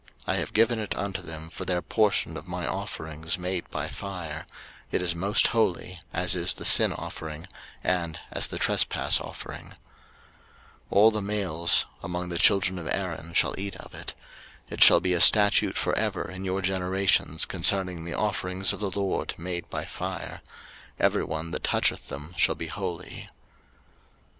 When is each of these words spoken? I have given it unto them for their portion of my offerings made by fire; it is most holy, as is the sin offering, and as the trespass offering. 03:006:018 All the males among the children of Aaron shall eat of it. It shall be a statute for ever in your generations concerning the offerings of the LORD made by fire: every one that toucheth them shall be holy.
I 0.25 0.33
have 0.37 0.53
given 0.53 0.79
it 0.79 0.97
unto 0.97 1.21
them 1.21 1.51
for 1.51 1.63
their 1.63 1.83
portion 1.83 2.35
of 2.35 2.47
my 2.47 2.65
offerings 2.65 3.37
made 3.37 3.69
by 3.69 3.87
fire; 3.87 4.47
it 4.89 4.99
is 4.99 5.13
most 5.13 5.49
holy, 5.49 5.99
as 6.11 6.35
is 6.35 6.55
the 6.55 6.65
sin 6.65 6.91
offering, 6.91 7.47
and 7.83 8.19
as 8.31 8.47
the 8.47 8.57
trespass 8.57 9.19
offering. 9.21 9.73
03:006:018 10.89 10.89
All 10.89 11.11
the 11.11 11.21
males 11.21 11.85
among 12.01 12.29
the 12.29 12.39
children 12.39 12.79
of 12.79 12.89
Aaron 12.91 13.35
shall 13.35 13.53
eat 13.59 13.75
of 13.75 13.93
it. 13.93 14.15
It 14.71 14.81
shall 14.83 15.01
be 15.01 15.13
a 15.13 15.21
statute 15.21 15.77
for 15.77 15.95
ever 15.95 16.27
in 16.31 16.45
your 16.45 16.63
generations 16.63 17.45
concerning 17.45 18.03
the 18.03 18.15
offerings 18.17 18.73
of 18.73 18.79
the 18.79 18.89
LORD 18.89 19.35
made 19.37 19.69
by 19.69 19.85
fire: 19.85 20.41
every 20.99 21.23
one 21.25 21.51
that 21.51 21.61
toucheth 21.61 22.07
them 22.07 22.33
shall 22.35 22.55
be 22.55 22.65
holy. 22.65 23.29